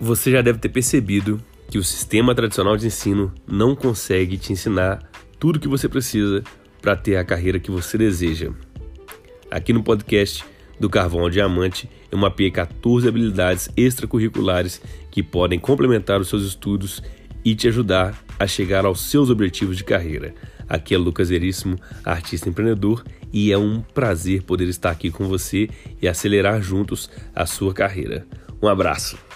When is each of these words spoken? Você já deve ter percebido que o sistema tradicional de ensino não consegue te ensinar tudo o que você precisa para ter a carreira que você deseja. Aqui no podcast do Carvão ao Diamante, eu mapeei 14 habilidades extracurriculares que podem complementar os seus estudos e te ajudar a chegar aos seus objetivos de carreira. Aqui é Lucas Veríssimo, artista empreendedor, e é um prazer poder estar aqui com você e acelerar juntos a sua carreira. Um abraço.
Você 0.00 0.30
já 0.30 0.40
deve 0.40 0.58
ter 0.58 0.70
percebido 0.70 1.42
que 1.68 1.76
o 1.76 1.84
sistema 1.84 2.34
tradicional 2.34 2.74
de 2.74 2.86
ensino 2.86 3.30
não 3.46 3.76
consegue 3.76 4.38
te 4.38 4.50
ensinar 4.50 5.02
tudo 5.38 5.56
o 5.56 5.60
que 5.60 5.68
você 5.68 5.90
precisa 5.90 6.42
para 6.80 6.96
ter 6.96 7.16
a 7.16 7.24
carreira 7.24 7.60
que 7.60 7.70
você 7.70 7.98
deseja. 7.98 8.50
Aqui 9.50 9.74
no 9.74 9.82
podcast 9.82 10.42
do 10.80 10.88
Carvão 10.88 11.20
ao 11.20 11.28
Diamante, 11.28 11.86
eu 12.10 12.16
mapeei 12.16 12.50
14 12.50 13.06
habilidades 13.06 13.68
extracurriculares 13.76 14.80
que 15.10 15.22
podem 15.22 15.58
complementar 15.58 16.18
os 16.18 16.28
seus 16.28 16.44
estudos 16.44 17.02
e 17.44 17.54
te 17.54 17.68
ajudar 17.68 18.18
a 18.38 18.46
chegar 18.46 18.86
aos 18.86 19.02
seus 19.02 19.28
objetivos 19.28 19.76
de 19.76 19.84
carreira. 19.84 20.34
Aqui 20.66 20.94
é 20.94 20.98
Lucas 20.98 21.28
Veríssimo, 21.28 21.76
artista 22.02 22.48
empreendedor, 22.48 23.04
e 23.30 23.52
é 23.52 23.58
um 23.58 23.82
prazer 23.82 24.44
poder 24.44 24.68
estar 24.68 24.90
aqui 24.90 25.10
com 25.10 25.28
você 25.28 25.68
e 26.00 26.08
acelerar 26.08 26.62
juntos 26.62 27.10
a 27.34 27.44
sua 27.44 27.74
carreira. 27.74 28.26
Um 28.62 28.68
abraço. 28.68 29.29